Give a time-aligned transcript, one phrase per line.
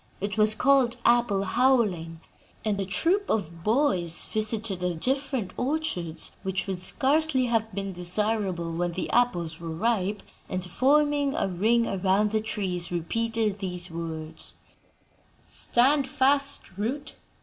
[0.19, 2.21] It was called 'Apple Howling,'
[2.65, 8.73] and a troop of boys visited the different orchards which would scarcely have been desirable
[8.73, 14.55] when the apples were ripe and, forming a ring around the trees, repeated these words:
[15.45, 17.13] "'Stand fast, root!